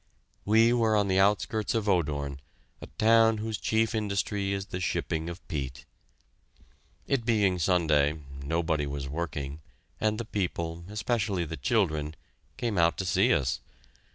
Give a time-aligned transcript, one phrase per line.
[0.45, 2.39] We were on the outskirts of Odoorn,
[2.81, 5.85] a town whose chief industry is the shipping of peat.
[7.05, 9.61] It being Sunday, nobody was working,
[9.99, 12.15] and the people, especially the children,
[12.57, 13.59] came out to see us.